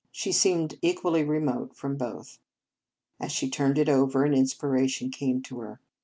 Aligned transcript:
She 0.11 0.31
seemed 0.31 0.79
equally 0.81 1.23
remote 1.23 1.75
from 1.77 1.95
both. 1.95 2.39
As 3.19 3.31
she 3.31 3.51
turned 3.51 3.77
it 3.77 3.87
over, 3.87 4.23
an 4.25 4.33
inspiration 4.33 5.11
came 5.11 5.43
to 5.43 5.59
her. 5.59 5.79